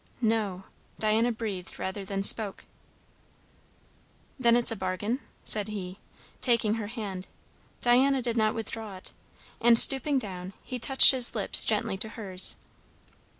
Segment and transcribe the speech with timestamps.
[0.23, 0.63] "No,"
[0.97, 2.65] Diana breathed rather than spoke.
[4.39, 5.99] "'Then it's a bargain?" said he,
[6.41, 7.27] taking her hand.
[7.81, 9.13] Diana did not withdraw it,
[9.61, 12.55] and stooping down he touched his lips gently to hers.